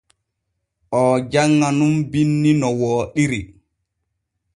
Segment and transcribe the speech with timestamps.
[0.99, 3.39] Oo janŋa nun binni no wooɗiri.